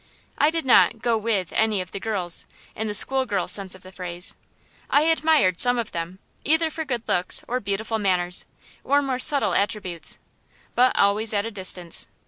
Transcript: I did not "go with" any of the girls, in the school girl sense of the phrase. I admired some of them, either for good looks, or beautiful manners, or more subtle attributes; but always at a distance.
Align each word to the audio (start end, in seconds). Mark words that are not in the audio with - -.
I 0.39 0.49
did 0.49 0.65
not 0.65 1.03
"go 1.03 1.15
with" 1.15 1.51
any 1.53 1.79
of 1.79 1.91
the 1.91 1.99
girls, 1.99 2.47
in 2.75 2.87
the 2.87 2.95
school 2.95 3.27
girl 3.27 3.47
sense 3.47 3.75
of 3.75 3.83
the 3.83 3.91
phrase. 3.91 4.33
I 4.89 5.03
admired 5.03 5.59
some 5.59 5.77
of 5.77 5.91
them, 5.91 6.17
either 6.43 6.71
for 6.71 6.83
good 6.85 7.07
looks, 7.07 7.45
or 7.47 7.59
beautiful 7.59 7.99
manners, 7.99 8.47
or 8.83 9.03
more 9.03 9.19
subtle 9.19 9.53
attributes; 9.53 10.17
but 10.73 10.97
always 10.97 11.35
at 11.35 11.45
a 11.45 11.51
distance. 11.51 12.07